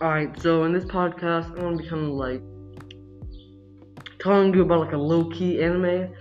[0.00, 2.40] Alright, so in this podcast, I'm gonna be kind of like
[4.20, 6.14] telling you about like a low key anime.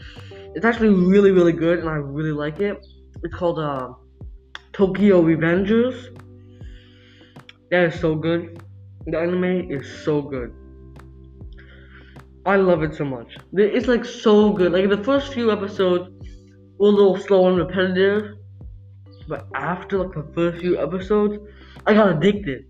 [0.56, 2.84] It's actually really, really good, and I really like it.
[3.24, 3.94] It's called uh,
[4.74, 6.08] Tokyo Revengers.
[7.70, 8.64] That is so good.
[9.06, 10.52] The anime is so good.
[12.48, 13.38] I love it so much.
[13.54, 14.72] It's like so good.
[14.72, 16.10] Like the first few episodes
[16.80, 18.38] were a little slow and repetitive,
[19.28, 21.38] but after like the first few episodes,
[21.86, 22.66] I got addicted.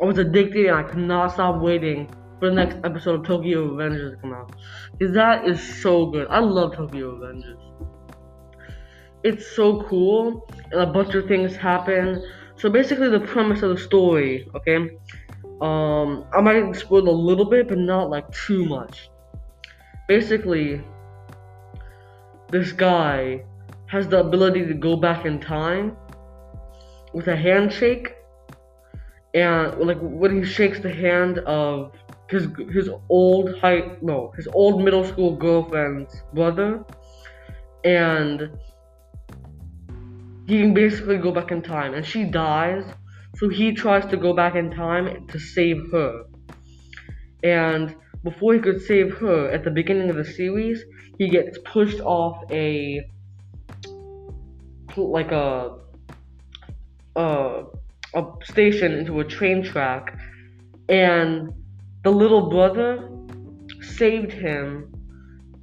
[0.00, 2.08] I was addicted and I could not stop waiting
[2.38, 4.52] for the next episode of Tokyo Revengers to come out.
[4.96, 6.26] Because that is so good.
[6.30, 7.58] I love Tokyo Revengers.
[9.22, 12.24] It's so cool, and a bunch of things happen.
[12.56, 14.90] So basically, the premise of the story, okay?
[15.60, 19.10] Um, I might spoil a little bit, but not like too much.
[20.08, 20.82] Basically,
[22.48, 23.44] this guy
[23.86, 25.96] has the ability to go back in time
[27.12, 28.14] with a handshake
[29.34, 31.92] and like when he shakes the hand of
[32.28, 36.84] his his old high no his old middle school girlfriend's brother,
[37.84, 38.50] and
[40.46, 42.84] he can basically go back in time, and she dies,
[43.36, 46.24] so he tries to go back in time to save her,
[47.44, 47.94] and
[48.24, 50.84] before he could save her at the beginning of the series,
[51.18, 53.08] he gets pushed off a
[54.96, 55.76] like a
[57.16, 57.62] uh
[58.14, 60.18] a station into a train track,
[60.88, 61.52] and
[62.02, 63.08] the little brother
[63.82, 64.92] saved him.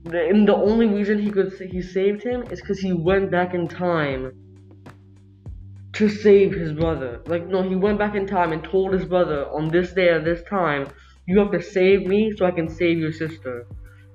[0.05, 3.67] And the only reason he could he saved him is because he went back in
[3.67, 4.31] time
[5.93, 7.21] to save his brother.
[7.25, 10.23] Like no, he went back in time and told his brother on this day at
[10.23, 10.87] this time,
[11.25, 13.65] you have to save me so I can save your sister.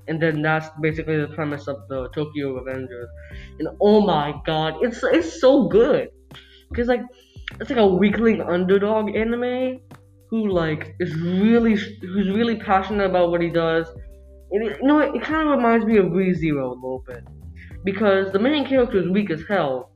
[0.08, 3.08] And then that's basically the premise of the Tokyo Revengers.
[3.58, 6.08] And oh my god, it's it's so good.
[6.74, 7.02] Cause like
[7.60, 9.80] it's like a weakling underdog anime
[10.30, 13.86] who like is really who's really passionate about what he does.
[14.50, 17.24] And it, you know, it, kind of reminds me of ReZero a little bit
[17.84, 19.92] because the main character is weak as hell,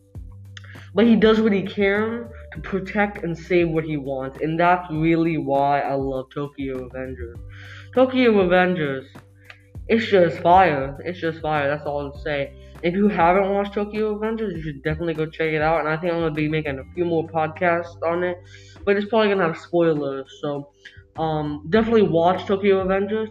[0.94, 4.90] but he does what he can to protect and save what he wants, and that's
[4.90, 7.36] really why I love Tokyo Revengers.
[7.94, 9.06] Tokyo Revengers,
[9.88, 10.98] it's just fire.
[11.04, 11.68] It's just fire.
[11.68, 12.52] That's all I'll say.
[12.82, 15.80] If you haven't watched Tokyo Revengers, you should definitely go check it out.
[15.80, 18.36] And I think I'm gonna be making a few more podcasts on it,
[18.84, 20.38] but it's probably gonna have spoilers.
[20.40, 20.70] So,
[21.16, 23.30] um, definitely watch Tokyo Revengers,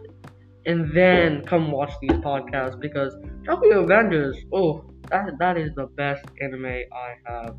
[0.66, 6.26] and then come watch these podcasts because Tokyo Revengers, oh, that that is the best
[6.42, 7.56] anime I have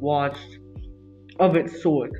[0.00, 0.58] watched
[1.38, 2.12] of its sort.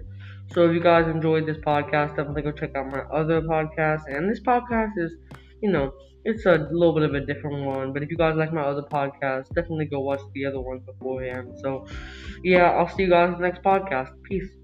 [0.52, 4.02] So if you guys enjoyed this podcast, definitely go check out my other podcast.
[4.06, 5.14] And this podcast is,
[5.62, 5.92] you know,
[6.24, 7.92] it's a little bit of a different one.
[7.92, 11.54] But if you guys like my other podcast, definitely go watch the other ones beforehand.
[11.62, 11.86] So,
[12.44, 14.10] yeah, I'll see you guys next podcast.
[14.24, 14.61] Peace.